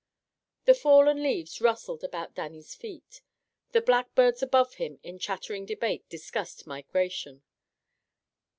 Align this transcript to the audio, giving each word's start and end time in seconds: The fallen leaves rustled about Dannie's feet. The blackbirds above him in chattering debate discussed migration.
The 0.65 0.73
fallen 0.73 1.21
leaves 1.21 1.61
rustled 1.61 2.03
about 2.03 2.33
Dannie's 2.33 2.73
feet. 2.73 3.21
The 3.71 3.81
blackbirds 3.81 4.41
above 4.41 4.73
him 4.77 4.97
in 5.03 5.19
chattering 5.19 5.63
debate 5.67 6.09
discussed 6.09 6.65
migration. 6.65 7.43